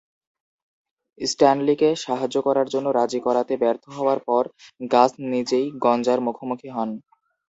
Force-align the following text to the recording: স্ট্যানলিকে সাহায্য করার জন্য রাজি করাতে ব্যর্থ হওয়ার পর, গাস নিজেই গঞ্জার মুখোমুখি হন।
স্ট্যানলিকে 1.21 1.89
সাহায্য 2.03 2.37
করার 2.41 2.67
জন্য 2.73 2.87
রাজি 2.91 3.19
করাতে 3.19 3.53
ব্যর্থ 3.57 3.83
হওয়ার 3.97 4.19
পর, 4.27 4.43
গাস 4.91 5.11
নিজেই 5.31 5.65
গঞ্জার 5.83 6.19
মুখোমুখি 6.27 6.69
হন। 6.69 6.89